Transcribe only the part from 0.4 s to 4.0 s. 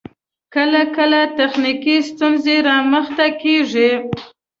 کله کله تخنیکی ستونزې رامخته کیږی